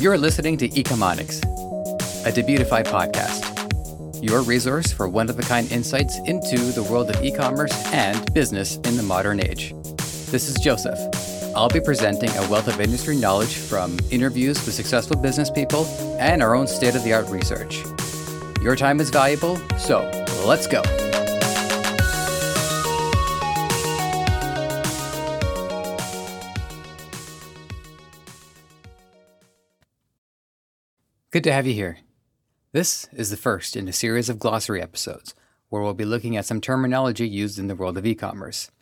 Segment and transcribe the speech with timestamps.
[0.00, 1.42] You're listening to Ecomonics,
[2.24, 7.22] a Debutify podcast, your resource for one of a kind insights into the world of
[7.22, 9.74] e commerce and business in the modern age.
[10.30, 10.98] This is Joseph.
[11.54, 15.84] I'll be presenting a wealth of industry knowledge from interviews with successful business people
[16.18, 17.84] and our own state of the art research.
[18.62, 20.10] Your time is valuable, so
[20.46, 20.80] let's go.
[31.32, 31.98] Good to have you here.
[32.72, 35.32] This is the first in a series of glossary episodes
[35.68, 38.72] where we'll be looking at some terminology used in the world of e commerce.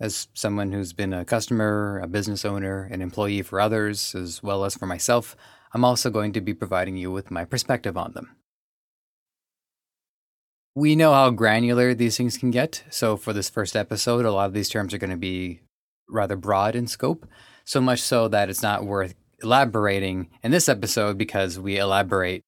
[0.00, 4.64] As someone who's been a customer, a business owner, an employee for others, as well
[4.64, 5.36] as for myself,
[5.72, 8.34] I'm also going to be providing you with my perspective on them.
[10.74, 14.46] We know how granular these things can get, so for this first episode, a lot
[14.46, 15.60] of these terms are going to be
[16.08, 17.28] rather broad in scope,
[17.64, 22.44] so much so that it's not worth elaborating in this episode because we elaborate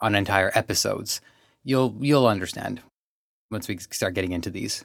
[0.00, 1.20] on entire episodes.
[1.64, 2.82] You'll you'll understand
[3.50, 4.84] once we start getting into these.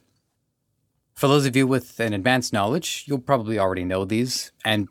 [1.15, 4.87] For those of you with an advanced knowledge, you'll probably already know these and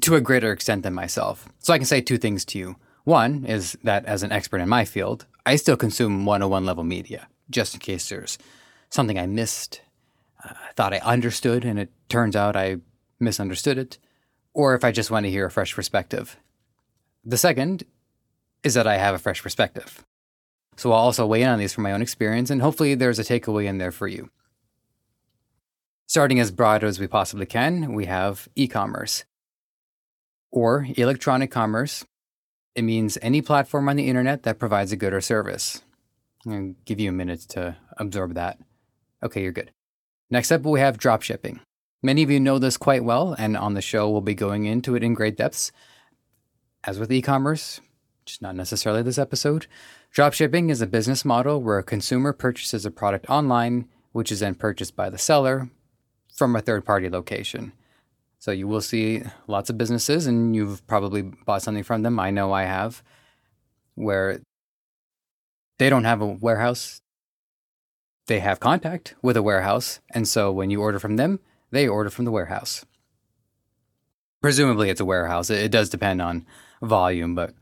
[0.00, 1.48] to a greater extent than myself.
[1.60, 2.76] So I can say two things to you.
[3.04, 7.28] One is that as an expert in my field, I still consume 101 level media,
[7.50, 8.38] just in case there's
[8.90, 9.82] something I missed,
[10.44, 12.76] uh, thought I understood, and it turns out I
[13.20, 13.98] misunderstood it
[14.54, 16.36] or if I just want to hear a fresh perspective.
[17.24, 17.84] The second
[18.62, 20.04] is that I have a fresh perspective.
[20.76, 23.24] So I'll also weigh in on these from my own experience, and hopefully there's a
[23.24, 24.30] takeaway in there for you.
[26.06, 29.24] Starting as broad as we possibly can, we have e commerce
[30.50, 32.04] or electronic commerce.
[32.74, 35.82] It means any platform on the internet that provides a good or service.
[36.46, 38.58] I'll give you a minute to absorb that.
[39.22, 39.72] Okay, you're good.
[40.30, 41.60] Next up, we have dropshipping.
[42.04, 44.96] Many of you know this quite well, and on the show, we'll be going into
[44.96, 45.70] it in great depths.
[46.82, 47.80] As with e commerce,
[48.24, 49.68] just not necessarily this episode,
[50.12, 54.56] dropshipping is a business model where a consumer purchases a product online, which is then
[54.56, 55.70] purchased by the seller
[56.34, 57.72] from a third party location.
[58.40, 62.18] So you will see lots of businesses, and you've probably bought something from them.
[62.18, 63.00] I know I have,
[63.94, 64.40] where
[65.78, 67.00] they don't have a warehouse,
[68.26, 70.00] they have contact with a warehouse.
[70.12, 71.38] And so when you order from them,
[71.72, 72.84] they order from the warehouse.
[74.40, 75.50] Presumably, it's a warehouse.
[75.50, 76.46] It, does depend on
[76.82, 77.54] volume, but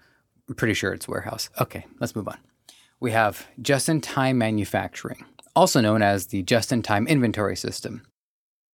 [0.48, 1.48] I'm pretty sure it's warehouse.
[1.60, 2.38] Okay, let's move on.
[3.00, 5.24] We have just in time manufacturing,
[5.56, 8.02] also known as the just in time inventory system.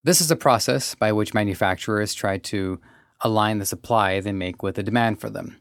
[0.03, 2.81] This is a process by which manufacturers try to
[3.21, 5.57] align the supply they make with the demand for them.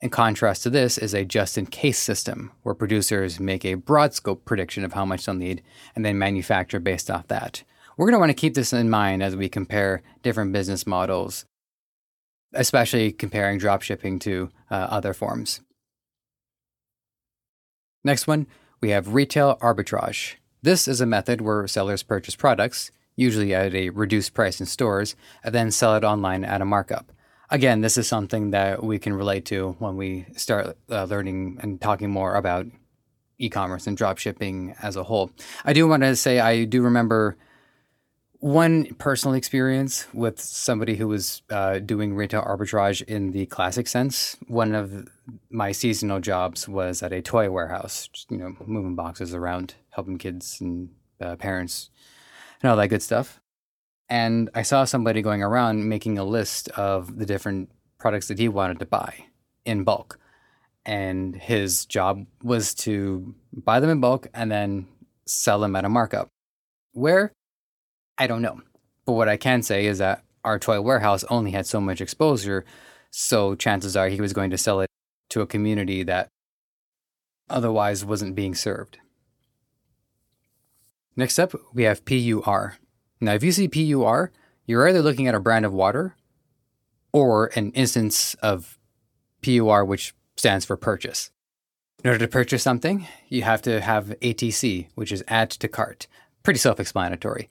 [0.00, 4.12] In contrast to this is a just in case system, where producers make a broad
[4.14, 5.62] scope prediction of how much they'll need
[5.94, 7.62] and then manufacture based off that.
[7.96, 11.44] We're going to want to keep this in mind as we compare different business models,
[12.52, 15.60] especially comparing dropshipping to uh, other forms.
[18.02, 18.46] Next one,
[18.80, 20.34] we have retail arbitrage.
[20.62, 25.14] This is a method where sellers purchase products, usually at a reduced price in stores,
[25.44, 27.12] and then sell it online at a markup.
[27.50, 31.80] Again, this is something that we can relate to when we start uh, learning and
[31.80, 32.66] talking more about
[33.38, 35.30] e commerce and dropshipping as a whole.
[35.64, 37.36] I do want to say I do remember
[38.44, 44.36] one personal experience with somebody who was uh, doing retail arbitrage in the classic sense.
[44.48, 45.08] One of
[45.48, 50.18] my seasonal jobs was at a toy warehouse, just, you know, moving boxes around, helping
[50.18, 50.90] kids and
[51.22, 51.88] uh, parents
[52.60, 53.40] and all that good stuff.
[54.10, 58.50] And I saw somebody going around making a list of the different products that he
[58.50, 59.24] wanted to buy
[59.64, 60.20] in bulk.
[60.84, 64.86] And his job was to buy them in bulk and then
[65.24, 66.28] sell them at a markup.
[66.92, 67.32] Where
[68.18, 68.60] I don't know.
[69.04, 72.64] But what I can say is that our toy warehouse only had so much exposure,
[73.10, 74.90] so chances are he was going to sell it
[75.30, 76.28] to a community that
[77.48, 78.98] otherwise wasn't being served.
[81.16, 82.76] Next up, we have PUR.
[83.20, 84.32] Now, if you see PUR,
[84.66, 86.16] you're either looking at a brand of water
[87.12, 88.78] or an instance of
[89.42, 91.30] PUR, which stands for purchase.
[92.02, 96.06] In order to purchase something, you have to have ATC, which is add to cart.
[96.42, 97.50] Pretty self explanatory.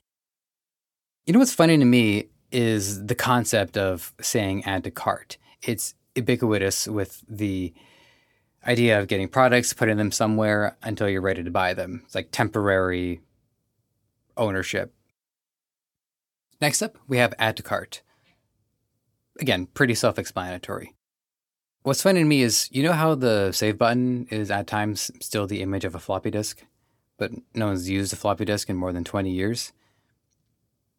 [1.26, 5.38] You know what's funny to me is the concept of saying add to cart.
[5.62, 7.72] It's ubiquitous with the
[8.66, 12.02] idea of getting products, putting them somewhere until you're ready to buy them.
[12.04, 13.22] It's like temporary
[14.36, 14.92] ownership.
[16.60, 18.02] Next up, we have add to cart.
[19.40, 20.94] Again, pretty self explanatory.
[21.84, 25.46] What's funny to me is you know how the save button is at times still
[25.46, 26.64] the image of a floppy disk,
[27.16, 29.72] but no one's used a floppy disk in more than 20 years?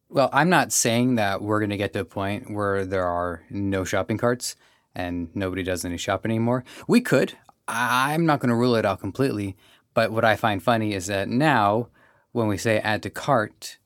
[0.08, 3.42] Well, I'm not saying that we're going to get to a point where there are
[3.50, 4.54] no shopping carts
[4.94, 6.64] and nobody does any shopping anymore.
[6.86, 7.36] We could.
[7.68, 9.56] I'm not going to rule it out completely.
[9.94, 11.88] But what I find funny is that now,
[12.32, 13.78] when we say add to cart,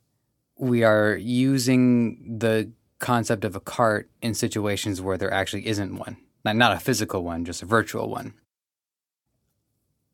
[0.57, 6.19] we are using the concept of a cart in situations where there actually isn't one.
[6.45, 8.35] Not a physical one, just a virtual one.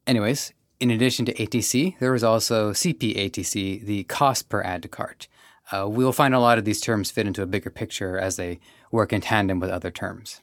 [0.07, 5.27] Anyways, in addition to ATC, there is also CPATC, the cost per add to cart.
[5.73, 8.37] Uh, we will find a lot of these terms fit into a bigger picture as
[8.37, 8.61] they
[8.93, 10.43] work in tandem with other terms.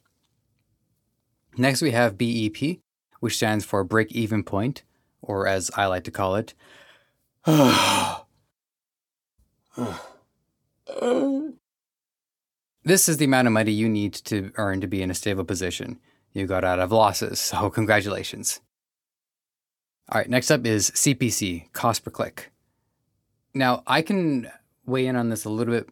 [1.58, 2.80] Next, we have BEP,
[3.20, 4.84] which stands for break even point,
[5.22, 6.54] or as I like to call it,
[12.84, 15.46] this is the amount of money you need to earn to be in a stable
[15.46, 16.00] position.
[16.34, 18.60] You got out of losses, so congratulations.
[20.10, 22.52] All right, next up is CPC, cost per click.
[23.54, 24.50] Now, I can
[24.86, 25.90] weigh in on this a little bit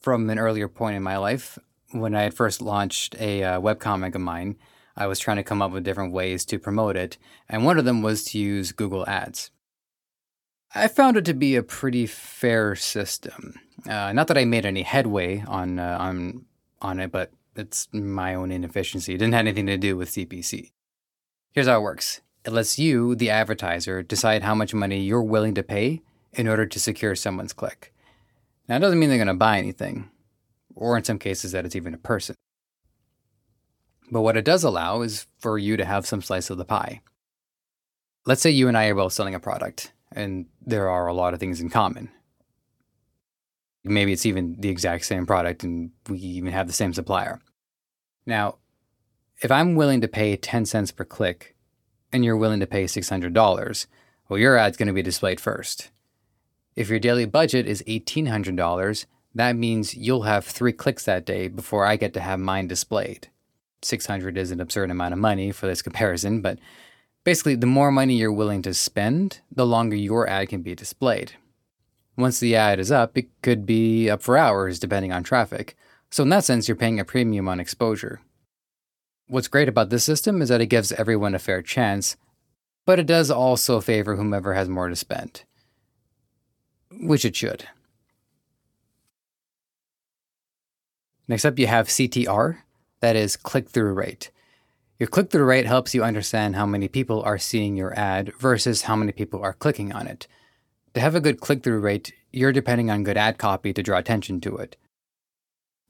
[0.00, 1.58] from an earlier point in my life.
[1.92, 4.56] When I had first launched a uh, webcomic of mine,
[4.96, 7.18] I was trying to come up with different ways to promote it,
[7.48, 9.50] and one of them was to use Google Ads.
[10.74, 13.54] I found it to be a pretty fair system.
[13.88, 16.44] Uh, not that I made any headway on uh, on
[16.82, 19.14] on it, but it's my own inefficiency.
[19.14, 20.72] It didn't have anything to do with CPC.
[21.52, 22.20] Here's how it works.
[22.44, 26.02] It lets you, the advertiser, decide how much money you're willing to pay
[26.32, 27.92] in order to secure someone's click.
[28.68, 30.10] Now, it doesn't mean they're going to buy anything,
[30.74, 32.34] or in some cases, that it's even a person.
[34.10, 37.00] But what it does allow is for you to have some slice of the pie.
[38.24, 41.34] Let's say you and I are both selling a product, and there are a lot
[41.34, 42.10] of things in common.
[43.84, 47.40] Maybe it's even the exact same product, and we even have the same supplier.
[48.26, 48.56] Now,
[49.42, 51.54] if I'm willing to pay 10 cents per click,
[52.12, 53.86] and you're willing to pay $600,
[54.28, 55.90] well, your ad's going to be displayed first.
[56.76, 61.86] If your daily budget is $1,800, that means you'll have three clicks that day before
[61.86, 63.28] I get to have mine displayed.
[63.80, 66.58] 600 is an absurd amount of money for this comparison, but
[67.24, 71.32] basically, the more money you're willing to spend, the longer your ad can be displayed.
[72.14, 75.76] Once the ad is up, it could be up for hours depending on traffic.
[76.10, 78.20] So, in that sense, you're paying a premium on exposure.
[79.28, 82.16] What's great about this system is that it gives everyone a fair chance,
[82.84, 85.44] but it does also favor whomever has more to spend
[87.00, 87.68] which it should.
[91.28, 92.58] Next up, you have CTR,
[93.00, 94.30] that is click through rate.
[94.98, 98.82] Your click through rate helps you understand how many people are seeing your ad versus
[98.82, 100.26] how many people are clicking on it.
[100.94, 103.98] To have a good click through rate, you're depending on good ad copy to draw
[103.98, 104.76] attention to it.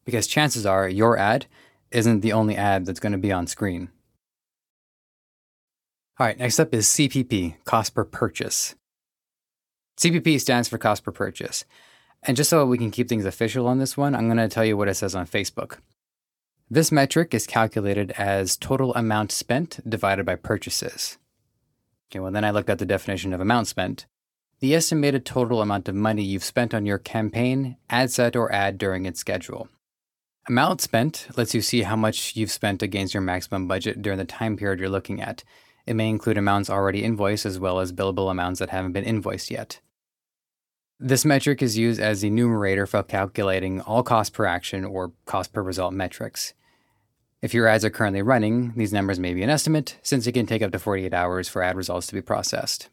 [0.05, 1.47] Because chances are your ad
[1.93, 3.91] isn't the only ad that's going to be on screen.
[6.19, 8.75] All right, next up is CPP, cost per purchase.
[9.97, 11.65] CPP stands for cost per purchase.
[12.23, 14.65] And just so we can keep things official on this one, I'm going to tell
[14.65, 15.79] you what it says on Facebook.
[16.69, 21.17] This metric is calculated as total amount spent divided by purchases.
[22.11, 24.07] Okay, well, then I looked at the definition of amount spent.
[24.61, 28.79] The estimated total amount of money you've spent on your campaign, ad set, or ad
[28.79, 29.69] during its schedule.
[30.49, 34.25] Amount spent lets you see how much you've spent against your maximum budget during the
[34.25, 35.45] time period you're looking at.
[35.87, 39.51] It may include amounts already invoiced as well as billable amounts that haven't been invoiced
[39.51, 39.81] yet.
[40.99, 45.53] This metric is used as the numerator for calculating all cost per action or cost
[45.53, 46.55] per result metrics.
[47.43, 50.47] If your ads are currently running, these numbers may be an estimate, since it can
[50.47, 52.89] take up to 48 hours for ad results to be processed.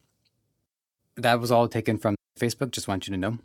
[1.16, 3.38] That was all taken from Facebook, just want you to know.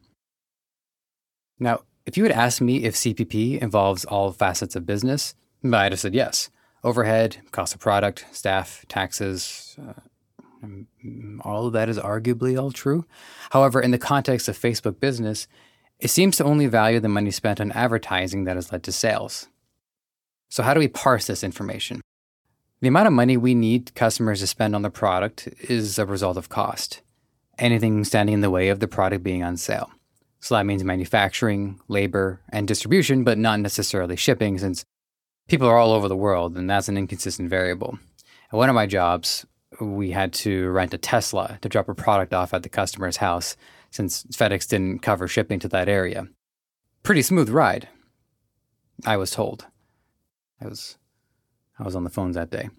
[1.60, 6.00] Now, if you had asked me if CPP involves all facets of business, I'd have
[6.00, 6.50] said yes.
[6.82, 10.00] Overhead, cost of product, staff, taxes, uh,
[11.42, 13.04] all of that is arguably all true.
[13.50, 15.46] However, in the context of Facebook business,
[15.98, 19.48] it seems to only value the money spent on advertising that has led to sales.
[20.48, 22.00] So, how do we parse this information?
[22.80, 26.36] The amount of money we need customers to spend on the product is a result
[26.36, 27.02] of cost.
[27.58, 29.90] Anything standing in the way of the product being on sale.
[30.40, 34.84] So that means manufacturing, labor, and distribution, but not necessarily shipping, since
[35.48, 37.98] people are all over the world, and that's an inconsistent variable.
[38.52, 39.44] At one of my jobs,
[39.80, 43.56] we had to rent a Tesla to drop a product off at the customer's house
[43.90, 46.28] since FedEx didn't cover shipping to that area.
[47.02, 47.88] Pretty smooth ride,
[49.06, 49.66] I was told.
[50.60, 50.98] I was
[51.78, 52.70] I was on the phones that day.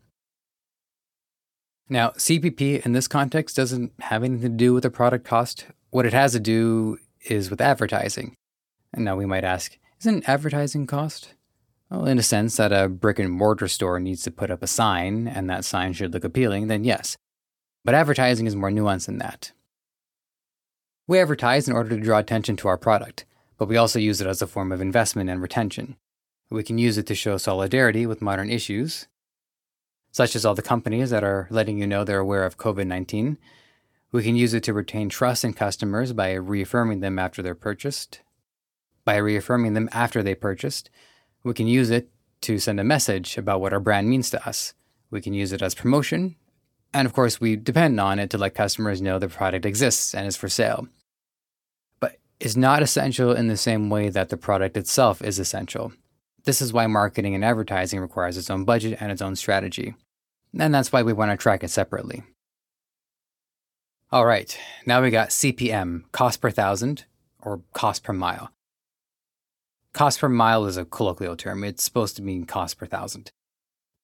[1.87, 5.65] Now, CPP in this context doesn't have anything to do with the product cost.
[5.89, 8.35] What it has to do is with advertising.
[8.93, 11.33] And now we might ask, isn't advertising cost?
[11.89, 14.67] Well, in a sense that a brick and mortar store needs to put up a
[14.67, 17.17] sign and that sign should look appealing, then yes.
[17.83, 19.51] But advertising is more nuanced than that.
[21.07, 23.25] We advertise in order to draw attention to our product,
[23.57, 25.95] but we also use it as a form of investment and retention.
[26.51, 29.07] We can use it to show solidarity with modern issues,
[30.11, 33.39] such as all the companies that are letting you know they're aware of COVID 19.
[34.11, 38.21] We can use it to retain trust in customers by reaffirming them after they're purchased.
[39.05, 40.89] By reaffirming them after they purchased,
[41.43, 42.09] we can use it
[42.41, 44.73] to send a message about what our brand means to us.
[45.11, 46.35] We can use it as promotion.
[46.93, 50.27] And of course, we depend on it to let customers know the product exists and
[50.27, 50.87] is for sale.
[51.99, 55.91] But it's not essential in the same way that the product itself is essential.
[56.45, 59.95] This is why marketing and advertising requires its own budget and its own strategy.
[60.57, 62.23] And that's why we want to track it separately.
[64.11, 67.05] All right, now we got CPM, cost per thousand,
[67.39, 68.51] or cost per mile.
[69.99, 73.33] Cost per mile is a colloquial term, it's supposed to mean cost per thousand.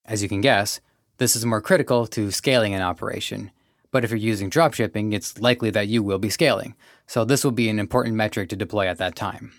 [0.04, 0.78] As you can guess,
[1.16, 3.50] this is more critical to scaling an operation.
[3.90, 6.74] But if you're using dropshipping, it's likely that you will be scaling,
[7.06, 9.54] so this will be an important metric to deploy at that time.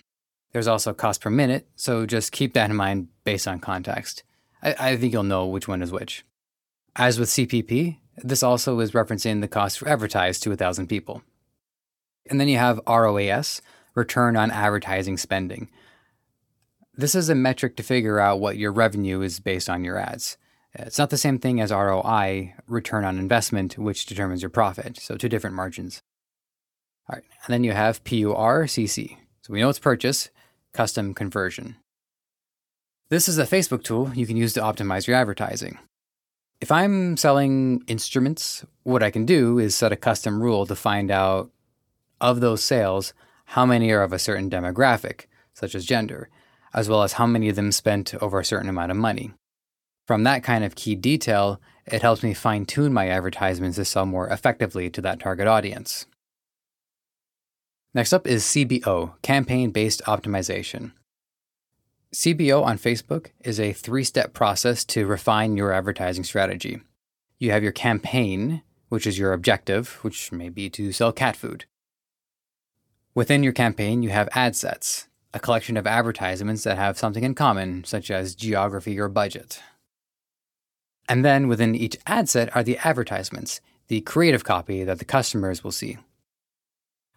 [0.52, 4.22] There's also cost per minute, so just keep that in mind based on context.
[4.62, 6.24] I, I think you'll know which one is which.
[6.94, 11.20] As with CPP, this also is referencing the cost for advertised to 1,000 people.
[12.30, 13.60] And then you have ROAS,
[13.96, 15.68] return on advertising spending.
[16.98, 20.36] This is a metric to figure out what your revenue is based on your ads.
[20.74, 24.98] It's not the same thing as ROI, return on investment, which determines your profit.
[24.98, 26.02] So, two different margins.
[27.08, 29.16] All right, and then you have PURCC.
[29.42, 30.30] So, we know it's purchase,
[30.72, 31.76] custom conversion.
[33.10, 35.78] This is a Facebook tool you can use to optimize your advertising.
[36.60, 41.12] If I'm selling instruments, what I can do is set a custom rule to find
[41.12, 41.52] out
[42.20, 43.14] of those sales
[43.44, 46.28] how many are of a certain demographic, such as gender,
[46.74, 49.32] as well as how many of them spent over a certain amount of money.
[50.06, 54.06] From that kind of key detail, it helps me fine tune my advertisements to sell
[54.06, 56.06] more effectively to that target audience.
[57.94, 60.92] Next up is CBO, Campaign Based Optimization.
[62.14, 66.80] CBO on Facebook is a three step process to refine your advertising strategy.
[67.38, 71.66] You have your campaign, which is your objective, which may be to sell cat food.
[73.14, 77.34] Within your campaign, you have ad sets, a collection of advertisements that have something in
[77.34, 79.60] common, such as geography or budget.
[81.08, 85.64] And then within each ad set are the advertisements, the creative copy that the customers
[85.64, 85.98] will see.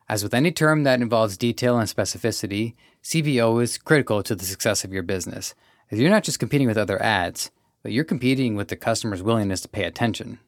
[0.07, 4.83] As with any term that involves detail and specificity, CBO is critical to the success
[4.83, 5.55] of your business,
[5.89, 7.51] as you're not just competing with other ads,
[7.83, 10.39] but you're competing with the customer's willingness to pay attention.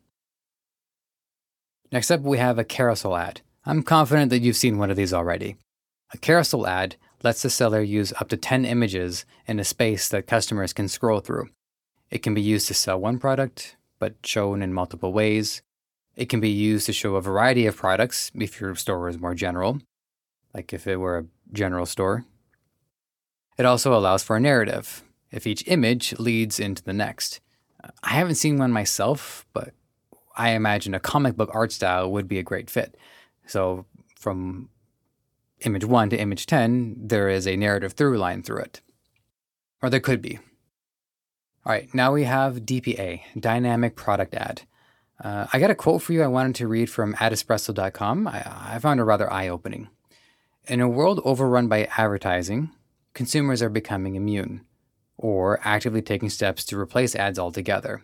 [1.91, 3.41] Next up, we have a carousel ad.
[3.65, 5.55] I'm confident that you've seen one of these already.
[6.13, 10.27] A carousel ad lets the seller use up to 10 images in a space that
[10.27, 11.49] customers can scroll through.
[12.11, 15.61] It can be used to sell one product, but shown in multiple ways.
[16.15, 19.33] It can be used to show a variety of products if your store is more
[19.33, 19.79] general,
[20.53, 22.25] like if it were a general store.
[23.57, 27.39] It also allows for a narrative, if each image leads into the next.
[28.03, 29.73] I haven't seen one myself, but
[30.35, 32.95] I imagine a comic book art style would be a great fit.
[33.45, 34.69] So, from
[35.65, 38.81] image 1 to image 10, there is a narrative through line through it.
[39.81, 40.37] Or there could be.
[41.65, 44.63] All right, now we have DPA, Dynamic Product Ad.
[45.23, 48.27] Uh, I got a quote for you I wanted to read from adespresso.com.
[48.27, 49.89] I, I found it rather eye opening.
[50.67, 52.71] In a world overrun by advertising,
[53.13, 54.65] consumers are becoming immune
[55.17, 58.03] or actively taking steps to replace ads altogether.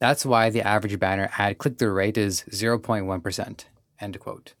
[0.00, 3.64] That's why the average banner ad click through rate is 0.1%.
[4.00, 4.54] End quote.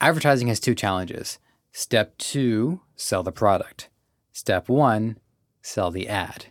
[0.00, 1.38] Advertising has two challenges.
[1.72, 3.88] Step two, sell the product.
[4.32, 5.18] Step one,
[5.62, 6.46] sell the ad.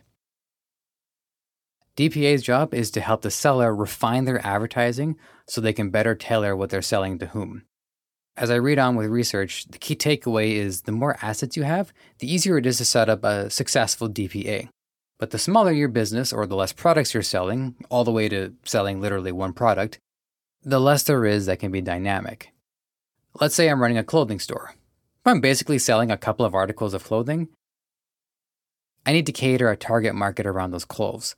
[1.96, 6.56] DPA's job is to help the seller refine their advertising so they can better tailor
[6.56, 7.62] what they're selling to whom.
[8.36, 11.92] As I read on with research, the key takeaway is the more assets you have,
[12.18, 14.68] the easier it is to set up a successful DPA.
[15.18, 18.54] But the smaller your business or the less products you're selling, all the way to
[18.64, 19.98] selling literally one product,
[20.62, 22.52] the less there is that can be dynamic.
[23.40, 24.74] Let's say I'm running a clothing store.
[25.24, 27.48] I'm basically selling a couple of articles of clothing,
[29.06, 31.36] I need to cater a target market around those clothes.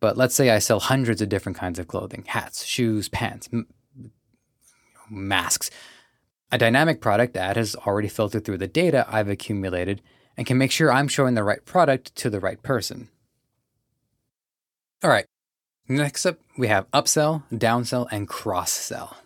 [0.00, 3.68] But let's say I sell hundreds of different kinds of clothing hats, shoes, pants, m-
[5.10, 5.70] masks.
[6.50, 10.02] A dynamic product ad has already filtered through the data I've accumulated
[10.36, 13.08] and can make sure I'm showing the right product to the right person.
[15.04, 15.26] All right,
[15.88, 19.18] next up we have upsell, downsell, and cross sell.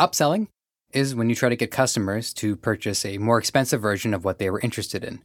[0.00, 0.48] Upselling
[0.92, 4.38] is when you try to get customers to purchase a more expensive version of what
[4.38, 5.22] they were interested in.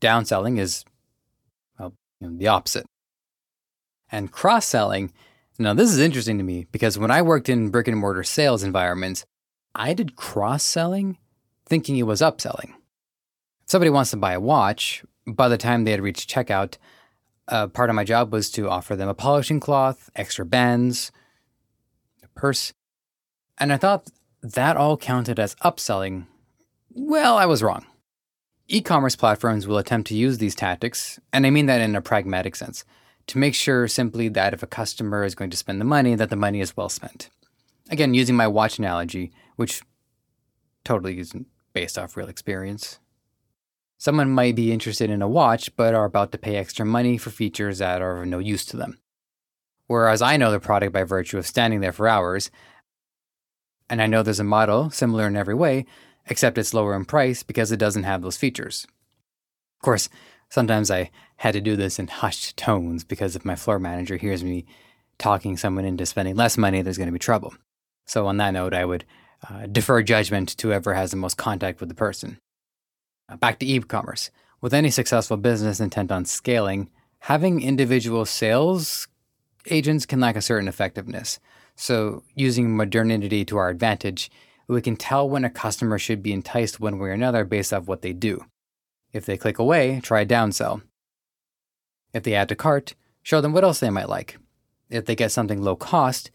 [0.00, 0.84] Downselling is,
[1.78, 2.86] well, you know, the opposite
[4.12, 5.12] and cross selling.
[5.58, 8.62] Now, this is interesting to me because when I worked in brick and mortar sales
[8.62, 9.24] environments,
[9.74, 11.18] I did cross selling
[11.66, 12.70] thinking it was upselling.
[13.62, 16.76] If somebody wants to buy a watch, by the time they had reached checkout,
[17.48, 21.10] uh, part of my job was to offer them a polishing cloth, extra bands,
[22.22, 22.72] a purse.
[23.60, 24.08] And I thought
[24.42, 26.26] that all counted as upselling.
[26.92, 27.84] Well, I was wrong.
[28.66, 32.00] E commerce platforms will attempt to use these tactics, and I mean that in a
[32.00, 32.84] pragmatic sense,
[33.26, 36.30] to make sure simply that if a customer is going to spend the money, that
[36.30, 37.28] the money is well spent.
[37.90, 39.82] Again, using my watch analogy, which
[40.84, 42.98] totally isn't based off real experience.
[43.98, 47.30] Someone might be interested in a watch, but are about to pay extra money for
[47.30, 48.98] features that are of no use to them.
[49.88, 52.50] Whereas I know the product by virtue of standing there for hours,
[53.90, 55.84] and I know there's a model similar in every way,
[56.26, 58.86] except it's lower in price because it doesn't have those features.
[59.80, 60.08] Of course,
[60.48, 64.44] sometimes I had to do this in hushed tones because if my floor manager hears
[64.44, 64.64] me
[65.18, 67.54] talking someone into spending less money, there's going to be trouble.
[68.06, 69.04] So, on that note, I would
[69.48, 72.38] uh, defer judgment to whoever has the most contact with the person.
[73.38, 74.30] Back to e commerce.
[74.60, 79.08] With any successful business intent on scaling, having individual sales
[79.66, 81.40] agents can lack a certain effectiveness.
[81.80, 84.30] So, using modernity to our advantage,
[84.68, 87.86] we can tell when a customer should be enticed one way or another based off
[87.86, 88.44] what they do.
[89.14, 90.82] If they click away, try a downsell.
[92.12, 94.36] If they add to cart, show them what else they might like.
[94.90, 96.30] If they get something low cost,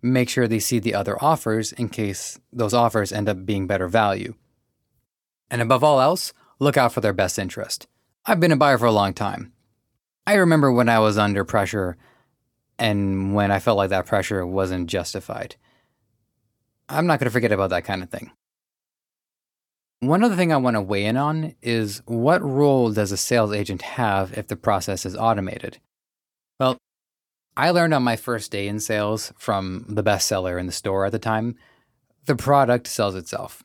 [0.00, 3.88] make sure they see the other offers in case those offers end up being better
[3.88, 4.32] value.
[5.50, 7.86] And above all else, look out for their best interest.
[8.24, 9.52] I've been a buyer for a long time.
[10.26, 11.98] I remember when I was under pressure
[12.78, 15.56] and when I felt like that pressure wasn't justified.
[16.88, 18.30] I'm not going to forget about that kind of thing.
[20.00, 23.52] One other thing I want to weigh in on is what role does a sales
[23.52, 25.78] agent have if the process is automated?
[26.60, 26.76] Well,
[27.56, 31.06] I learned on my first day in sales from the best seller in the store
[31.06, 31.56] at the time
[32.26, 33.62] the product sells itself.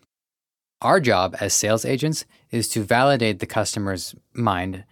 [0.82, 4.86] Our job as sales agents is to validate the customer's mind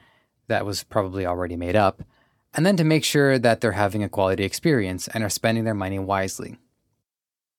[0.47, 2.03] that was probably already made up,
[2.53, 5.73] and then to make sure that they're having a quality experience and are spending their
[5.73, 6.57] money wisely.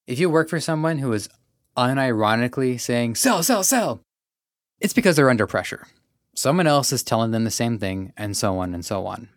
[0.06, 1.28] If you work for someone who is
[1.76, 4.00] unironically saying, sell, sell, sell,
[4.80, 5.86] it's because they're under pressure.
[6.34, 9.28] Someone else is telling them the same thing, and so on and so on.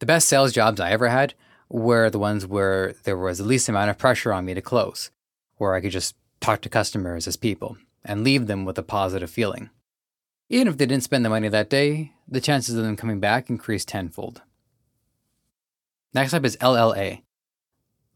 [0.00, 1.34] The best sales jobs I ever had
[1.68, 5.10] were the ones where there was the least amount of pressure on me to close,
[5.56, 9.30] where I could just talk to customers as people and leave them with a positive
[9.30, 9.70] feeling.
[10.48, 13.48] Even if they didn't spend the money that day, the chances of them coming back
[13.48, 14.42] increased tenfold.
[16.12, 17.22] Next up is LLA,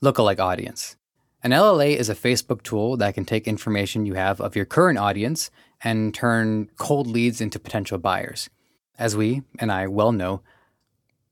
[0.02, 0.96] lookalike audience.
[1.44, 4.98] An LLA is a Facebook tool that can take information you have of your current
[4.98, 5.48] audience
[5.85, 8.50] and turn cold leads into potential buyers.
[8.98, 10.42] As we, and I well know,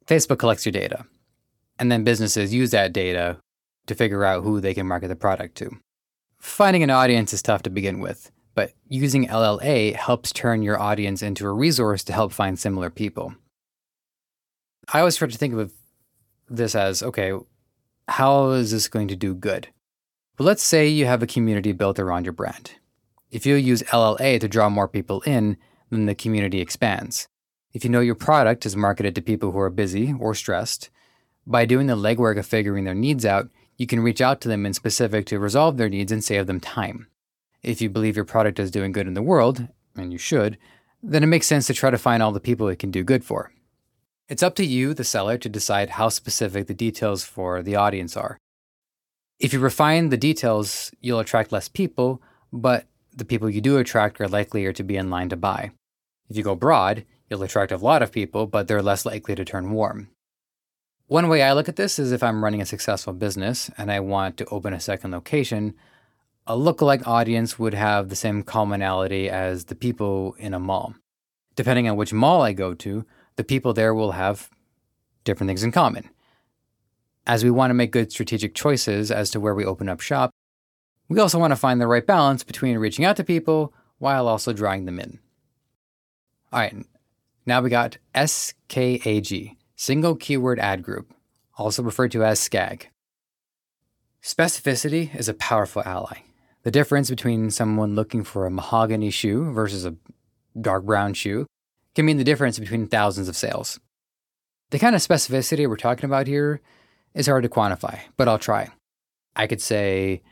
[0.06, 1.04] Facebook collects your data,
[1.80, 3.38] and then businesses use that data
[3.86, 5.70] to figure out who they can market the product to.
[6.38, 11.22] Finding an audience is tough to begin with, but using LLA helps turn your audience
[11.22, 13.34] into a resource to help find similar people.
[14.92, 15.72] I always try to think of
[16.48, 17.32] this as okay,
[18.08, 19.68] how is this going to do good?
[20.36, 22.72] But let's say you have a community built around your brand.
[23.30, 25.56] If you use LLA to draw more people in,
[25.90, 27.28] then the community expands.
[27.72, 30.90] If you know your product is marketed to people who are busy or stressed,
[31.46, 34.66] by doing the legwork of figuring their needs out, you can reach out to them
[34.66, 37.08] in specific to resolve their needs and save them time.
[37.62, 40.58] If you believe your product is doing good in the world, and you should,
[41.02, 43.24] then it makes sense to try to find all the people it can do good
[43.24, 43.52] for.
[44.32, 48.16] It's up to you, the seller, to decide how specific the details for the audience
[48.16, 48.38] are.
[49.38, 54.18] If you refine the details, you'll attract less people, but the people you do attract
[54.22, 55.72] are likelier to be in line to buy.
[56.30, 59.44] If you go broad, you'll attract a lot of people, but they're less likely to
[59.44, 60.08] turn warm.
[61.08, 64.00] One way I look at this is if I'm running a successful business and I
[64.00, 65.74] want to open a second location,
[66.46, 70.94] a lookalike audience would have the same commonality as the people in a mall.
[71.54, 73.04] Depending on which mall I go to,
[73.36, 74.50] the people there will have
[75.24, 76.08] different things in common
[77.26, 80.30] as we want to make good strategic choices as to where we open up shop,
[81.08, 84.52] we also want to find the right balance between reaching out to people while also
[84.52, 85.18] drawing them in.
[86.52, 86.74] All right,
[87.46, 91.14] now we got SKAG, Single Keyword Ad Group,
[91.56, 92.86] also referred to as SCAG.
[94.22, 96.20] Specificity is a powerful ally.
[96.62, 99.96] The difference between someone looking for a mahogany shoe versus a
[100.60, 101.46] dark brown shoe
[101.94, 103.78] can mean the difference between thousands of sales.
[104.70, 106.60] The kind of specificity we're talking about here
[107.14, 108.70] is hard to quantify, but I'll try.
[109.36, 110.22] I could say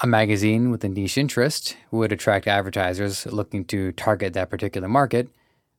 [0.00, 5.28] a magazine with a niche interest would attract advertisers looking to target that particular market,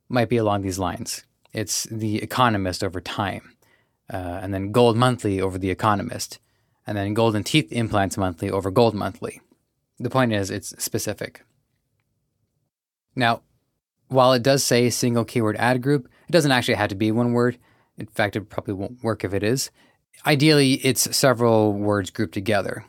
[0.09, 1.23] might be along these lines.
[1.53, 3.55] It's The Economist over Time,
[4.11, 6.39] uh, and then Gold Monthly over The Economist,
[6.85, 9.41] and then Golden Teeth Implants Monthly over Gold Monthly.
[9.99, 11.43] The point is, it's specific.
[13.15, 13.41] Now,
[14.09, 17.31] While it does say single keyword ad group, it doesn't actually have to be one
[17.33, 17.57] word.
[17.97, 19.69] In fact, it probably won't work if it is.
[20.25, 22.85] Ideally, it's several words grouped together.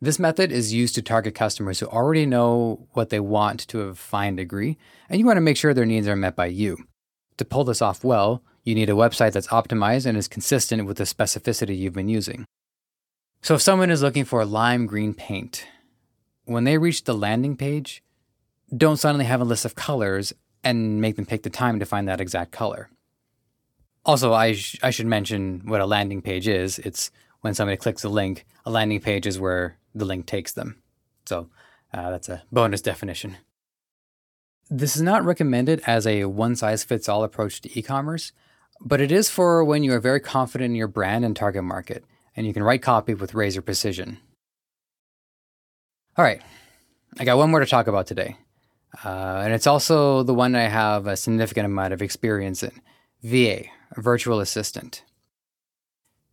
[0.00, 3.94] This method is used to target customers who already know what they want to a
[3.94, 6.76] fine degree, and you want to make sure their needs are met by you.
[7.38, 10.98] To pull this off well, you need a website that's optimized and is consistent with
[10.98, 12.44] the specificity you've been using.
[13.42, 15.66] So, if someone is looking for lime green paint,
[16.44, 18.02] when they reach the landing page,
[18.74, 20.32] don't suddenly have a list of colors
[20.64, 22.88] and make them take the time to find that exact color.
[24.04, 26.78] Also, I, sh- I should mention what a landing page is.
[26.78, 30.82] It's when somebody clicks a link, a landing page is where the link takes them.
[31.26, 31.48] So
[31.92, 33.36] uh, that's a bonus definition.
[34.70, 38.32] This is not recommended as a one size fits all approach to e commerce,
[38.80, 42.04] but it is for when you are very confident in your brand and target market,
[42.34, 44.18] and you can write copy with razor precision.
[46.16, 46.40] All right,
[47.18, 48.36] I got one more to talk about today,
[49.04, 52.80] uh, and it's also the one I have a significant amount of experience in
[53.22, 53.64] VA,
[53.96, 55.02] virtual assistant.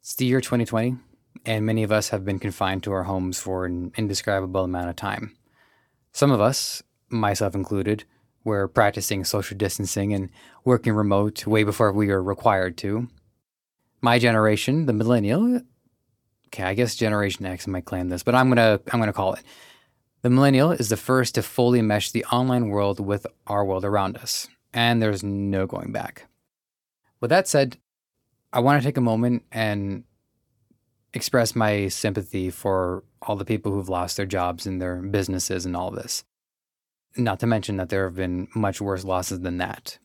[0.01, 0.97] It's the year 2020
[1.45, 4.95] and many of us have been confined to our homes for an indescribable amount of
[4.95, 5.35] time.
[6.11, 8.03] Some of us, myself included,
[8.43, 10.29] were practicing social distancing and
[10.65, 13.07] working remote way before we were required to.
[14.01, 15.61] My generation, the millennial,
[16.47, 19.43] okay, I guess Generation X might claim this, but I'm gonna I'm gonna call it.
[20.21, 24.17] The millennial is the first to fully mesh the online world with our world around
[24.17, 26.27] us, and there's no going back.
[27.19, 27.77] With that said,
[28.53, 30.03] I want to take a moment and
[31.13, 35.75] express my sympathy for all the people who've lost their jobs and their businesses and
[35.75, 36.23] all this.
[37.17, 39.97] Not to mention that there have been much worse losses than that.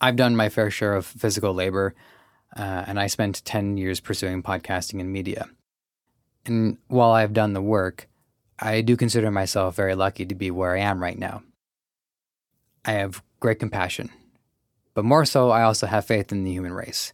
[0.00, 1.94] I've done my fair share of physical labor,
[2.56, 5.48] uh, and I spent 10 years pursuing podcasting and media.
[6.46, 8.08] And while I've done the work,
[8.60, 11.42] I do consider myself very lucky to be where I am right now.
[12.84, 14.10] I have great compassion,
[14.94, 17.12] but more so, I also have faith in the human race.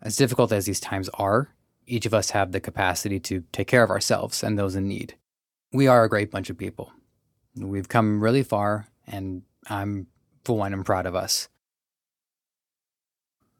[0.00, 1.48] As difficult as these times are,
[1.86, 5.14] each of us have the capacity to take care of ourselves and those in need.
[5.72, 6.92] We are a great bunch of people.
[7.56, 10.06] We've come really far, and I'm,
[10.44, 11.48] for one, I'm proud of us.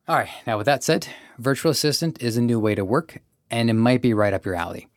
[0.07, 3.19] All right, now with that said, Virtual Assistant is a new way to work,
[3.51, 4.89] and it might be right up your alley.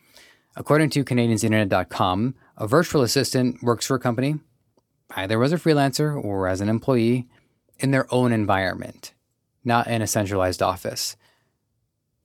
[0.55, 4.35] According to CanadiansInternet.com, a virtual assistant works for a company,
[5.15, 7.27] either as a freelancer or as an employee,
[7.79, 9.13] in their own environment,
[9.63, 11.15] not in a centralized office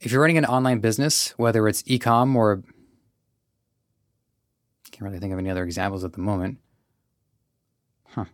[0.01, 2.62] if you're running an online business, whether it's e-com or
[4.91, 6.59] can't really think of any other examples at the moment.
[8.09, 8.27] Huh.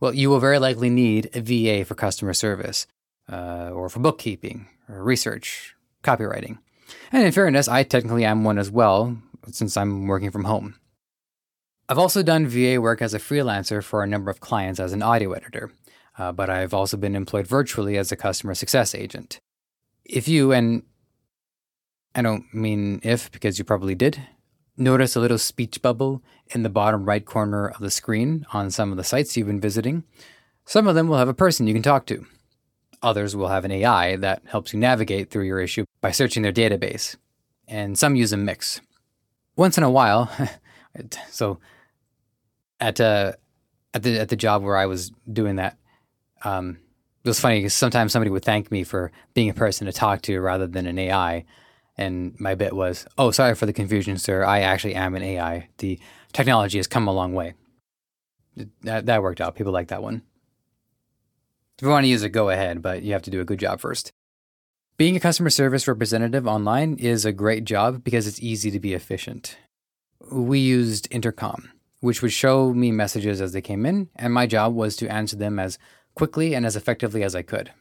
[0.00, 2.86] Well, you will very likely need a VA for customer service,
[3.30, 6.58] uh, or for bookkeeping, or research, copywriting.
[7.10, 9.16] And in fairness, I technically am one as well,
[9.50, 10.76] since I'm working from home.
[11.88, 15.02] I've also done VA work as a freelancer for a number of clients as an
[15.02, 15.72] audio editor,
[16.18, 19.40] uh, but I've also been employed virtually as a customer success agent
[20.04, 20.82] if you, and
[22.14, 24.20] I don't mean if because you probably did,
[24.76, 26.22] notice a little speech bubble
[26.54, 29.60] in the bottom right corner of the screen on some of the sites you've been
[29.60, 30.04] visiting,
[30.64, 32.26] some of them will have a person you can talk to.
[33.02, 36.52] Others will have an AI that helps you navigate through your issue by searching their
[36.52, 37.16] database.
[37.66, 38.80] And some use a mix.
[39.56, 40.30] Once in a while,
[41.30, 41.58] so
[42.80, 43.32] at, uh,
[43.94, 45.76] at, the, at the job where I was doing that,
[46.44, 46.78] um,
[47.24, 50.22] it was funny because sometimes somebody would thank me for being a person to talk
[50.22, 51.44] to rather than an AI.
[51.96, 54.44] And my bit was, oh, sorry for the confusion, sir.
[54.44, 55.68] I actually am an AI.
[55.78, 56.00] The
[56.32, 57.54] technology has come a long way.
[58.82, 59.54] That, that worked out.
[59.54, 60.22] People like that one.
[61.82, 63.58] If you want to use it, go ahead, but you have to do a good
[63.58, 64.12] job first.
[64.98, 68.94] Being a customer service representative online is a great job because it's easy to be
[68.94, 69.56] efficient.
[70.30, 74.76] We used intercom, which would show me messages as they came in, and my job
[74.76, 75.76] was to answer them as
[76.14, 77.72] quickly and as effectively as I could.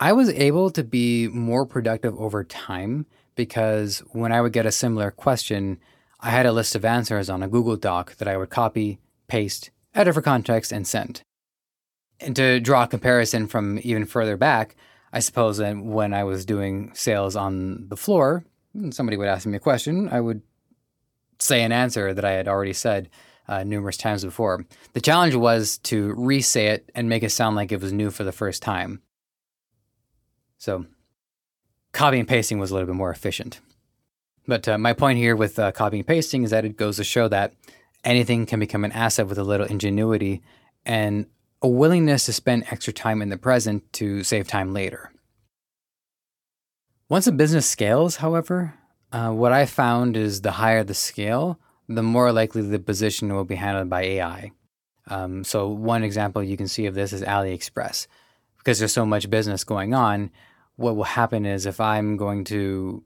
[0.00, 4.72] I was able to be more productive over time because when I would get a
[4.72, 5.78] similar question,
[6.18, 9.70] I had a list of answers on a Google Doc that I would copy, paste,
[9.94, 11.22] edit for context, and send.
[12.22, 14.76] And to draw a comparison from even further back,
[15.12, 18.44] I suppose when I was doing sales on the floor,
[18.90, 20.42] somebody would ask me a question, I would
[21.38, 23.10] say an answer that I had already said
[23.48, 24.64] uh, numerous times before.
[24.92, 28.10] The challenge was to re say it and make it sound like it was new
[28.10, 29.02] for the first time.
[30.58, 30.86] So,
[31.92, 33.60] copy and pasting was a little bit more efficient.
[34.46, 37.04] But uh, my point here with uh, copying and pasting is that it goes to
[37.04, 37.54] show that
[38.04, 40.42] anything can become an asset with a little ingenuity
[40.84, 41.26] and
[41.62, 45.12] a willingness to spend extra time in the present to save time later.
[47.08, 48.74] Once a business scales, however,
[49.12, 53.44] uh, what I found is the higher the scale, the more likely the position will
[53.44, 54.52] be handled by AI.
[55.08, 58.06] Um, so, one example you can see of this is AliExpress.
[58.58, 60.30] Because there's so much business going on,
[60.76, 63.02] what will happen is if I'm going to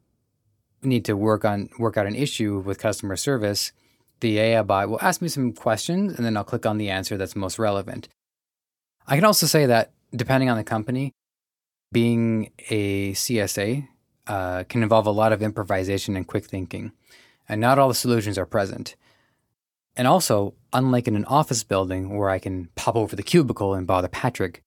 [0.83, 3.73] need to work on work out an issue with customer service,
[4.21, 7.17] the AI bot will ask me some questions and then I'll click on the answer
[7.17, 8.09] that's most relevant.
[9.07, 11.13] I can also say that depending on the company,
[11.93, 13.87] being a CSA
[14.27, 16.93] uh, can involve a lot of improvisation and quick thinking,
[17.49, 18.97] and not all the solutions are present.
[19.97, 23.87] And also, unlike in an office building where I can pop over the cubicle and
[23.87, 24.63] bother Patrick,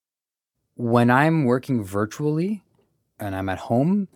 [0.74, 2.62] when I'm working virtually
[3.18, 4.08] and I'm at home,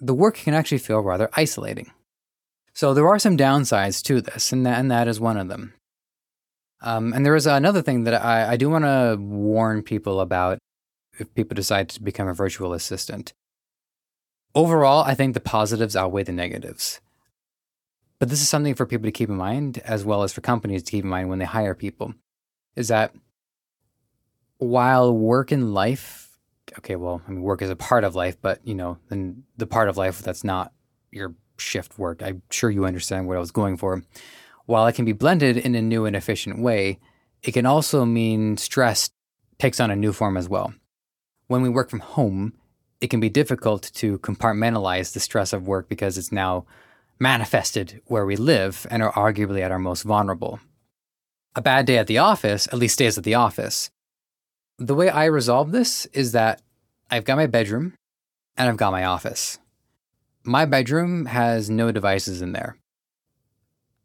[0.00, 1.92] the work can actually feel rather isolating.
[2.74, 5.74] So there are some downsides to this, and that, and that is one of them.
[6.82, 10.58] Um, and there is another thing that I, I do want to warn people about
[11.18, 13.32] if people decide to become a virtual assistant.
[14.54, 17.00] Overall, I think the positives outweigh the negatives.
[18.18, 20.82] But this is something for people to keep in mind, as well as for companies
[20.82, 22.14] to keep in mind when they hire people,
[22.76, 23.14] is that
[24.58, 26.36] while work and life,
[26.78, 29.66] okay, well, I mean, work is a part of life, but you know, then the
[29.66, 30.72] part of life that's not
[31.10, 32.22] your shift work.
[32.22, 34.02] I'm sure you understand what I was going for.
[34.70, 37.00] While it can be blended in a new and efficient way,
[37.42, 39.10] it can also mean stress
[39.58, 40.72] takes on a new form as well.
[41.48, 42.52] When we work from home,
[43.00, 46.66] it can be difficult to compartmentalize the stress of work because it's now
[47.18, 50.60] manifested where we live and are arguably at our most vulnerable.
[51.56, 53.90] A bad day at the office at least stays at the office.
[54.78, 56.62] The way I resolve this is that
[57.10, 57.94] I've got my bedroom
[58.56, 59.58] and I've got my office.
[60.44, 62.76] My bedroom has no devices in there.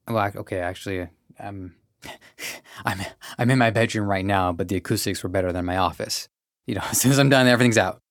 [0.08, 1.08] Well, okay, actually,
[1.40, 1.76] I'm
[2.86, 3.02] I'm
[3.38, 6.30] I'm in my bedroom right now, but the acoustics were better than my office.
[6.68, 8.02] You know, as soon as I'm done, everything's out.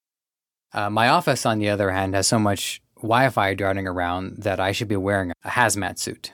[0.72, 4.72] Uh, my office, on the other hand, has so much Wi-Fi darting around that I
[4.72, 6.32] should be wearing a hazmat suit.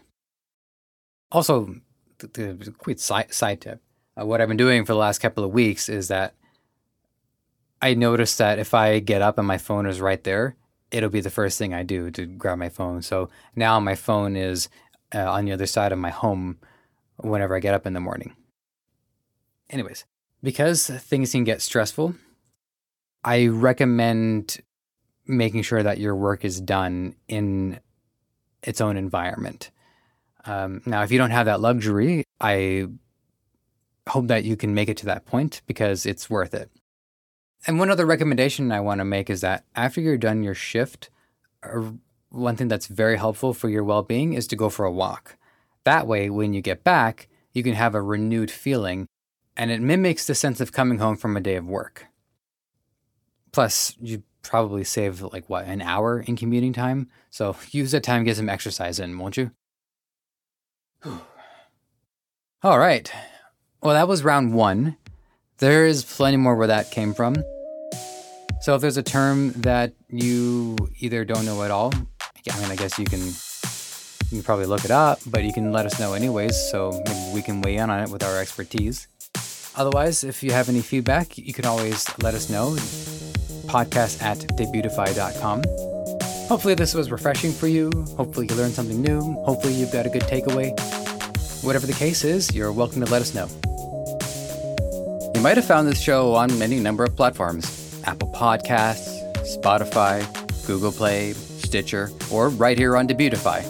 [1.31, 1.77] Also,
[2.19, 3.83] the, the quick side, side tip:
[4.19, 6.35] uh, what I've been doing for the last couple of weeks is that
[7.83, 10.57] I noticed that if I get up and my phone is right there,
[10.91, 13.03] it'll be the first thing I do to grab my phone.
[13.03, 14.69] So now my phone is
[15.15, 16.59] uh, on the other side of my home
[17.17, 18.35] whenever I get up in the morning.
[19.69, 20.05] Anyways,
[20.43, 22.15] because things can get stressful,
[23.25, 24.59] I recommend
[25.27, 27.79] making sure that your work is done in
[28.63, 29.71] its own environment.
[30.45, 32.87] Um, now, if you don't have that luxury, I
[34.09, 36.71] hope that you can make it to that point because it's worth it.
[37.67, 41.11] And one other recommendation I want to make is that after you're done your shift,
[42.31, 45.37] one thing that's very helpful for your well being is to go for a walk.
[45.85, 49.07] That way, when you get back, you can have a renewed feeling
[49.57, 52.07] and it mimics the sense of coming home from a day of work.
[53.53, 57.09] Plus, you probably save like what, an hour in commuting time?
[57.31, 59.51] So use that time get some exercise in, won't you?
[62.63, 63.11] All right.
[63.83, 64.97] Well, that was round one.
[65.59, 67.37] There is plenty more where that came from.
[68.61, 71.93] So if there's a term that you either don't know at all,
[72.51, 73.21] I mean, I guess you can
[74.31, 77.35] you can probably look it up, but you can let us know anyways, so maybe
[77.35, 79.09] we can weigh in on it with our expertise.
[79.77, 82.71] Otherwise, if you have any feedback, you can always let us know.
[83.67, 85.63] Podcast at debutify.com.
[86.49, 87.91] Hopefully, this was refreshing for you.
[88.17, 89.21] Hopefully, you learned something new.
[89.45, 90.71] Hopefully, you've got a good takeaway.
[91.63, 93.49] Whatever the case is, you're welcome to let us know.
[95.35, 99.19] You might have found this show on any number of platforms Apple Podcasts,
[99.57, 100.27] Spotify,
[100.67, 101.35] Google Play,
[101.71, 103.63] Stitcher, or right here on Debutify.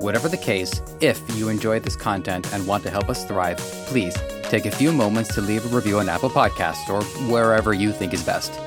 [0.00, 4.16] Whatever the case, if you enjoyed this content and want to help us thrive, please
[4.44, 8.14] take a few moments to leave a review on Apple Podcasts or wherever you think
[8.14, 8.58] is best.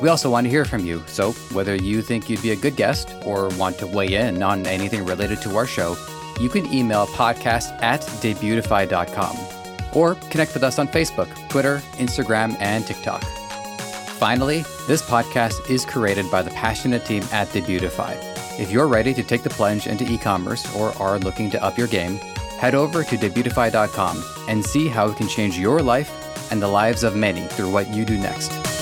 [0.00, 2.76] We also want to hear from you, so whether you think you'd be a good
[2.76, 5.96] guest or want to weigh in on anything related to our show,
[6.40, 9.36] you can email podcast at debutify.com
[9.92, 13.24] or connect with us on Facebook, Twitter, Instagram, and TikTok.
[14.18, 18.16] Finally, this podcast is created by the passionate team at Debutify.
[18.58, 21.76] If you're ready to take the plunge into e commerce or are looking to up
[21.76, 22.18] your game,
[22.58, 26.10] head over to debutify.com and see how it can change your life
[26.52, 28.73] and the lives of many through what you do next.